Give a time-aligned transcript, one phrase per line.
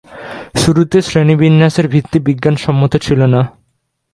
[0.55, 3.41] শুরুতে শ্রেণিবিন্যাসের ভিত্তি বিজ্ঞানসম্মত ছিল না।